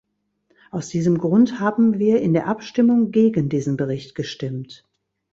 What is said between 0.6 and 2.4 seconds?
Aus diesem Grund haben wir in